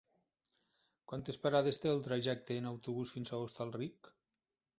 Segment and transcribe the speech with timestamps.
[1.11, 4.11] Quantes parades té el trajecte en autobús fins a Hostalric?